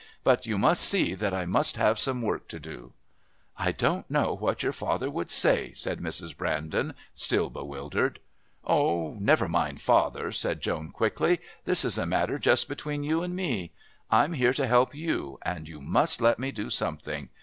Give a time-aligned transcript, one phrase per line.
[0.23, 2.91] "But you must see that I must have some work to do."
[3.55, 6.35] "I don't know what your father would say," said Mrs.
[6.35, 8.19] Brandon, still bewildered.
[8.65, 13.35] "Oh, never mind father," said Joan quickly; "this is a matter just between you and
[13.35, 13.73] me.
[14.09, 17.29] I'm here to help you, and you must let me do something.